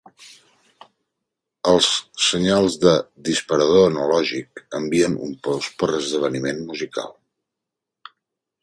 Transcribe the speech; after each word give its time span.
Els 1.73 1.89
senyals 2.29 2.77
de 2.85 2.95
"disparador 3.29 3.87
analògic" 3.91 4.65
envien 4.81 5.21
un 5.29 5.37
pols 5.49 5.71
per 5.83 5.95
esdeveniment 6.01 6.69
musical. 6.73 7.17